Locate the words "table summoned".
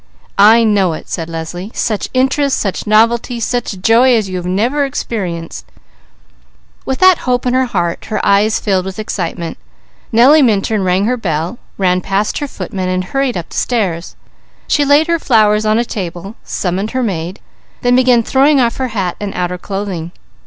15.85-16.89